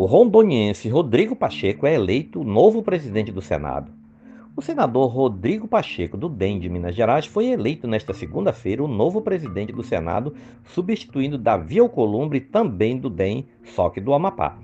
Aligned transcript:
O 0.00 0.04
rondoniense 0.04 0.88
Rodrigo 0.88 1.34
Pacheco 1.34 1.84
é 1.84 1.92
eleito 1.92 2.44
novo 2.44 2.84
presidente 2.84 3.32
do 3.32 3.42
Senado. 3.42 3.90
O 4.54 4.62
senador 4.62 5.08
Rodrigo 5.08 5.66
Pacheco, 5.66 6.16
do 6.16 6.28
DEM 6.28 6.60
de 6.60 6.68
Minas 6.68 6.94
Gerais, 6.94 7.26
foi 7.26 7.46
eleito 7.46 7.88
nesta 7.88 8.14
segunda-feira 8.14 8.84
o 8.84 8.86
novo 8.86 9.20
presidente 9.20 9.72
do 9.72 9.82
Senado, 9.82 10.36
substituindo 10.66 11.36
Davi 11.36 11.80
Alcolumbre, 11.80 12.38
também 12.38 12.96
do 12.96 13.10
DEM, 13.10 13.48
só 13.64 13.90
que 13.90 14.00
do 14.00 14.14
Amapá. 14.14 14.56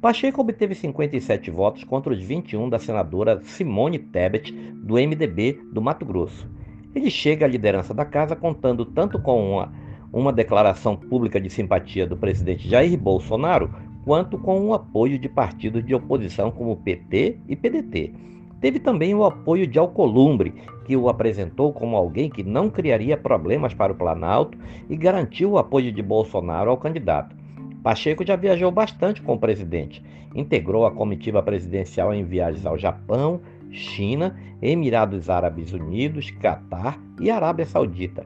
Pacheco 0.00 0.42
obteve 0.42 0.76
57 0.76 1.50
votos 1.50 1.82
contra 1.82 2.12
os 2.12 2.20
21 2.20 2.68
da 2.68 2.78
senadora 2.78 3.40
Simone 3.42 3.98
Tebet, 3.98 4.52
do 4.52 4.94
MDB 4.94 5.60
do 5.72 5.82
Mato 5.82 6.06
Grosso. 6.06 6.48
Ele 6.94 7.10
chega 7.10 7.46
à 7.46 7.48
liderança 7.48 7.92
da 7.92 8.04
casa 8.04 8.36
contando 8.36 8.84
tanto 8.84 9.20
com 9.20 9.54
uma, 9.54 9.72
uma 10.12 10.32
declaração 10.32 10.96
pública 10.96 11.40
de 11.40 11.50
simpatia 11.50 12.06
do 12.06 12.16
presidente 12.16 12.68
Jair 12.68 12.96
Bolsonaro, 12.96 13.87
quanto 14.08 14.38
com 14.38 14.58
o 14.62 14.72
apoio 14.72 15.18
de 15.18 15.28
partidos 15.28 15.84
de 15.84 15.94
oposição 15.94 16.50
como 16.50 16.76
PT 16.76 17.40
e 17.46 17.54
PDT. 17.54 18.14
Teve 18.58 18.78
também 18.80 19.14
o 19.14 19.22
apoio 19.22 19.66
de 19.66 19.78
Alcolumbre, 19.78 20.54
que 20.86 20.96
o 20.96 21.10
apresentou 21.10 21.74
como 21.74 21.94
alguém 21.94 22.30
que 22.30 22.42
não 22.42 22.70
criaria 22.70 23.18
problemas 23.18 23.74
para 23.74 23.92
o 23.92 23.94
Planalto 23.94 24.56
e 24.88 24.96
garantiu 24.96 25.50
o 25.50 25.58
apoio 25.58 25.92
de 25.92 26.02
Bolsonaro 26.02 26.70
ao 26.70 26.78
candidato. 26.78 27.36
Pacheco 27.82 28.24
já 28.24 28.34
viajou 28.34 28.70
bastante 28.70 29.20
com 29.20 29.34
o 29.34 29.38
presidente. 29.38 30.02
Integrou 30.34 30.86
a 30.86 30.90
comitiva 30.90 31.42
presidencial 31.42 32.14
em 32.14 32.24
viagens 32.24 32.64
ao 32.64 32.78
Japão, 32.78 33.42
China, 33.70 34.34
Emirados 34.62 35.28
Árabes 35.28 35.74
Unidos, 35.74 36.30
Catar 36.30 36.98
e 37.20 37.30
Arábia 37.30 37.66
Saudita. 37.66 38.24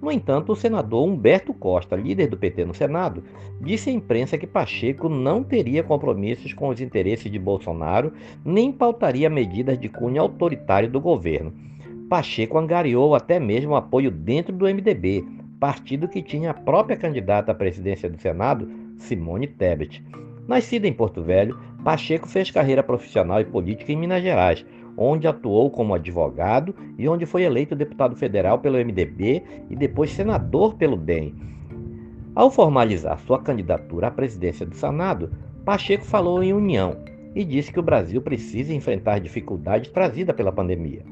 No 0.00 0.12
entanto, 0.12 0.52
o 0.52 0.56
senador 0.56 1.06
Humberto 1.06 1.52
Costa, 1.52 1.96
líder 1.96 2.28
do 2.28 2.36
PT 2.36 2.64
no 2.64 2.72
Senado, 2.72 3.22
disse 3.60 3.90
à 3.90 3.92
imprensa 3.92 4.38
que 4.38 4.46
Pacheco 4.46 5.08
não 5.08 5.42
teria 5.42 5.82
compromissos 5.82 6.52
com 6.52 6.68
os 6.68 6.80
interesses 6.80 7.30
de 7.30 7.38
Bolsonaro 7.38 8.12
nem 8.44 8.70
pautaria 8.70 9.28
medidas 9.28 9.78
de 9.78 9.88
cunho 9.88 10.22
autoritário 10.22 10.88
do 10.88 11.00
governo. 11.00 11.52
Pacheco 12.08 12.56
angariou 12.56 13.14
até 13.14 13.40
mesmo 13.40 13.74
apoio 13.74 14.10
dentro 14.10 14.54
do 14.54 14.66
MDB, 14.66 15.24
partido 15.58 16.08
que 16.08 16.22
tinha 16.22 16.52
a 16.52 16.54
própria 16.54 16.96
candidata 16.96 17.50
à 17.50 17.54
presidência 17.54 18.08
do 18.08 18.20
Senado, 18.20 18.70
Simone 18.98 19.48
Tebet. 19.48 20.02
Nascida 20.46 20.86
em 20.86 20.92
Porto 20.92 21.22
Velho, 21.22 21.58
Pacheco 21.84 22.28
fez 22.28 22.50
carreira 22.50 22.82
profissional 22.82 23.40
e 23.40 23.44
política 23.44 23.92
em 23.92 23.96
Minas 23.96 24.22
Gerais, 24.22 24.64
onde 24.98 25.28
atuou 25.28 25.70
como 25.70 25.94
advogado 25.94 26.74
e 26.98 27.08
onde 27.08 27.24
foi 27.24 27.44
eleito 27.44 27.76
deputado 27.76 28.16
federal 28.16 28.58
pelo 28.58 28.76
MDB 28.76 29.42
e 29.70 29.76
depois 29.76 30.10
senador 30.10 30.74
pelo 30.74 30.96
DEM. 30.96 31.34
Ao 32.34 32.50
formalizar 32.50 33.18
sua 33.20 33.40
candidatura 33.40 34.08
à 34.08 34.10
presidência 34.10 34.66
do 34.66 34.74
Senado, 34.74 35.30
Pacheco 35.64 36.04
falou 36.04 36.42
em 36.42 36.52
união 36.52 36.96
e 37.34 37.44
disse 37.44 37.72
que 37.72 37.78
o 37.78 37.82
Brasil 37.82 38.20
precisa 38.20 38.74
enfrentar 38.74 39.20
dificuldades 39.20 39.90
trazidas 39.90 40.34
pela 40.34 40.50
pandemia. 40.50 41.04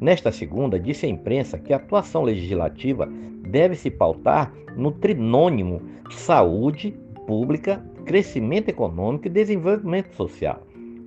Nesta 0.00 0.30
segunda, 0.30 0.78
disse 0.78 1.04
à 1.04 1.08
imprensa 1.08 1.58
que 1.58 1.72
a 1.72 1.76
atuação 1.76 2.22
legislativa 2.22 3.08
deve 3.48 3.74
se 3.74 3.90
pautar 3.90 4.52
no 4.76 4.92
trinônimo 4.92 5.82
saúde 6.10 6.94
pública, 7.26 7.84
crescimento 8.06 8.68
econômico 8.68 9.26
e 9.26 9.30
desenvolvimento 9.30 10.14
social. 10.14 10.62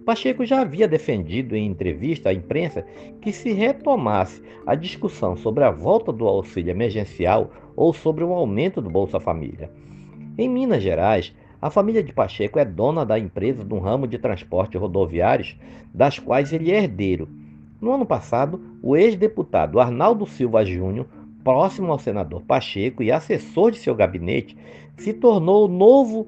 Pacheco 0.05 0.45
já 0.45 0.61
havia 0.61 0.87
defendido 0.87 1.55
em 1.55 1.65
entrevista 1.65 2.29
à 2.29 2.33
imprensa 2.33 2.85
que 3.21 3.31
se 3.31 3.53
retomasse 3.53 4.41
a 4.65 4.75
discussão 4.75 5.35
sobre 5.35 5.63
a 5.63 5.71
volta 5.71 6.11
do 6.11 6.27
auxílio 6.27 6.71
emergencial 6.71 7.51
ou 7.75 7.93
sobre 7.93 8.23
o 8.23 8.33
aumento 8.33 8.81
do 8.81 8.89
Bolsa 8.89 9.19
Família. 9.19 9.71
Em 10.37 10.49
Minas 10.49 10.83
Gerais, 10.83 11.33
a 11.61 11.69
família 11.69 12.03
de 12.03 12.11
Pacheco 12.11 12.59
é 12.59 12.65
dona 12.65 13.05
da 13.05 13.17
empresa 13.17 13.63
de 13.63 13.73
um 13.73 13.79
ramo 13.79 14.07
de 14.07 14.17
transporte 14.17 14.77
rodoviários, 14.77 15.57
das 15.93 16.19
quais 16.19 16.51
ele 16.51 16.71
é 16.71 16.79
herdeiro. 16.79 17.29
No 17.79 17.93
ano 17.93 18.05
passado, 18.05 18.61
o 18.81 18.97
ex-deputado 18.97 19.79
Arnaldo 19.79 20.25
Silva 20.25 20.65
Júnior 20.65 21.07
próximo 21.43 21.91
ao 21.91 21.99
senador 21.99 22.41
Pacheco 22.41 23.03
e 23.03 23.11
assessor 23.11 23.71
de 23.71 23.77
seu 23.77 23.93
gabinete, 23.93 24.57
se 24.97 25.13
tornou 25.13 25.65
o 25.65 25.67
novo 25.67 26.27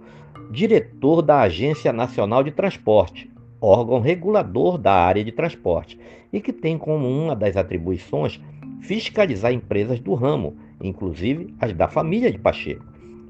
diretor 0.51 1.21
da 1.21 1.41
Agência 1.41 1.93
Nacional 1.93 2.43
de 2.43 2.51
Transporte, 2.51 3.31
órgão 3.65 3.99
regulador 3.99 4.77
da 4.77 4.93
área 4.93 5.23
de 5.23 5.31
transporte, 5.31 5.99
e 6.31 6.39
que 6.39 6.53
tem 6.53 6.77
como 6.77 7.07
uma 7.07 7.35
das 7.35 7.57
atribuições 7.57 8.39
fiscalizar 8.81 9.51
empresas 9.51 9.99
do 9.99 10.13
ramo, 10.13 10.55
inclusive 10.81 11.53
as 11.59 11.73
da 11.73 11.87
família 11.87 12.31
de 12.31 12.37
Pacheco. 12.37 12.85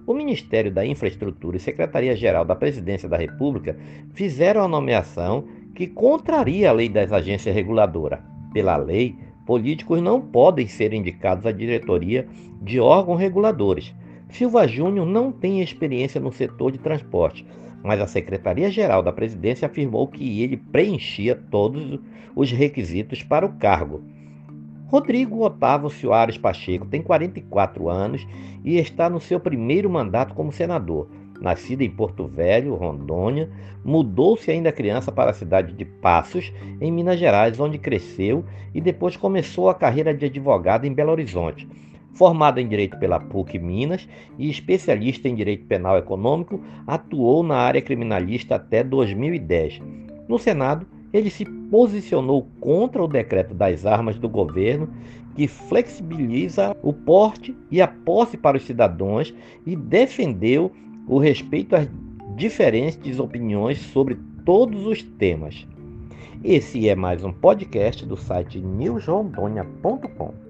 O 0.05 0.13
Ministério 0.13 0.71
da 0.71 0.85
Infraestrutura 0.85 1.57
e 1.57 1.59
Secretaria-Geral 1.59 2.45
da 2.45 2.55
Presidência 2.55 3.09
da 3.09 3.17
República 3.17 3.75
fizeram 4.13 4.61
a 4.63 4.67
nomeação 4.67 5.45
que 5.73 5.87
contraria 5.87 6.69
a 6.69 6.73
lei 6.73 6.89
das 6.89 7.11
agências 7.11 7.55
reguladoras. 7.55 8.19
Pela 8.53 8.77
lei, 8.77 9.15
políticos 9.45 10.01
não 10.01 10.21
podem 10.21 10.67
ser 10.67 10.93
indicados 10.93 11.45
à 11.45 11.51
diretoria 11.51 12.27
de 12.61 12.79
órgãos 12.79 13.19
reguladores. 13.19 13.93
Silva 14.29 14.67
Júnior 14.67 15.05
não 15.05 15.31
tem 15.31 15.61
experiência 15.61 16.19
no 16.21 16.31
setor 16.31 16.71
de 16.71 16.77
transporte, 16.77 17.45
mas 17.85 18.01
a 18.01 18.07
Secretaria-Geral 18.07 19.03
da 19.03 19.13
Presidência 19.13 19.67
afirmou 19.67 20.07
que 20.07 20.41
ele 20.41 20.57
preenchia 20.57 21.35
todos 21.35 21.99
os 22.35 22.51
requisitos 22.51 23.21
para 23.21 23.45
o 23.45 23.53
cargo. 23.53 24.03
Rodrigo 24.87 25.43
Otávio 25.43 25.89
Soares 25.89 26.37
Pacheco 26.37 26.85
tem 26.85 27.01
44 27.01 27.89
anos 27.89 28.27
e 28.63 28.77
está 28.77 29.09
no 29.09 29.19
seu 29.19 29.39
primeiro 29.39 29.89
mandato 29.89 30.33
como 30.33 30.51
senador. 30.51 31.07
Nascida 31.39 31.83
em 31.83 31.89
Porto 31.89 32.27
Velho, 32.27 32.75
Rondônia, 32.75 33.49
mudou-se 33.83 34.49
ainda 34.49 34.71
criança 34.71 35.11
para 35.11 35.31
a 35.31 35.33
cidade 35.33 35.73
de 35.73 35.85
Passos, 35.85 36.51
em 36.79 36.91
Minas 36.91 37.19
Gerais, 37.19 37.59
onde 37.59 37.77
cresceu 37.77 38.45
e 38.73 38.81
depois 38.81 39.17
começou 39.17 39.69
a 39.69 39.75
carreira 39.75 40.13
de 40.13 40.25
advogado 40.25 40.85
em 40.85 40.93
Belo 40.93 41.11
Horizonte. 41.11 41.67
Formado 42.15 42.59
em 42.59 42.67
Direito 42.67 42.97
pela 42.97 43.19
PUC 43.19 43.59
Minas 43.59 44.07
e 44.39 44.49
especialista 44.49 45.27
em 45.27 45.35
Direito 45.35 45.65
Penal 45.65 45.97
Econômico, 45.97 46.61
atuou 46.87 47.43
na 47.43 47.57
área 47.57 47.81
criminalista 47.81 48.55
até 48.55 48.83
2010. 48.83 49.81
No 50.27 50.39
Senado, 50.39 50.87
ele 51.13 51.29
se 51.29 51.45
posicionou 51.45 52.47
contra 52.59 53.03
o 53.03 53.07
decreto 53.07 53.53
das 53.53 53.85
armas 53.85 54.17
do 54.17 54.29
governo 54.29 54.89
que 55.35 55.47
flexibiliza 55.47 56.75
o 56.81 56.93
porte 56.93 57.55
e 57.69 57.81
a 57.81 57.87
posse 57.87 58.37
para 58.37 58.57
os 58.57 58.63
cidadãos 58.63 59.33
e 59.65 59.75
defendeu 59.75 60.71
o 61.07 61.19
respeito 61.19 61.75
às 61.75 61.87
diferentes 62.35 63.19
opiniões 63.19 63.77
sobre 63.77 64.17
todos 64.45 64.85
os 64.85 65.03
temas. 65.03 65.67
Esse 66.43 66.87
é 66.87 66.95
mais 66.95 67.23
um 67.23 67.33
podcast 67.33 68.05
do 68.05 68.15
site 68.15 68.59
newsrondônia.com. 68.59 70.44